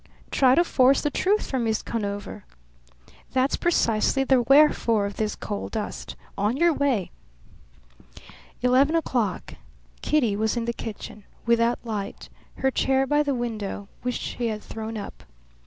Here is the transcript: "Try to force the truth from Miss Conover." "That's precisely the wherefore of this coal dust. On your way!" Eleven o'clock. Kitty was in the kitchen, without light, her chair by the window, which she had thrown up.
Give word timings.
"Try 0.31 0.55
to 0.55 0.63
force 0.63 1.01
the 1.01 1.11
truth 1.11 1.45
from 1.45 1.65
Miss 1.65 1.83
Conover." 1.83 2.43
"That's 3.33 3.55
precisely 3.55 4.23
the 4.23 4.41
wherefore 4.41 5.05
of 5.05 5.17
this 5.17 5.35
coal 5.35 5.69
dust. 5.69 6.15
On 6.39 6.57
your 6.57 6.73
way!" 6.73 7.11
Eleven 8.63 8.95
o'clock. 8.95 9.53
Kitty 10.01 10.35
was 10.35 10.57
in 10.57 10.65
the 10.65 10.73
kitchen, 10.73 11.23
without 11.45 11.85
light, 11.85 12.29
her 12.55 12.71
chair 12.71 13.05
by 13.05 13.21
the 13.21 13.35
window, 13.35 13.89
which 14.01 14.15
she 14.17 14.47
had 14.47 14.63
thrown 14.63 14.97
up. 14.97 15.21